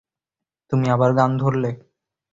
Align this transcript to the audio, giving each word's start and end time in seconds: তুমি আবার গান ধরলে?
তুমি 0.71 0.87
আবার 0.95 1.11
গান 1.17 1.31
ধরলে? 1.37 1.69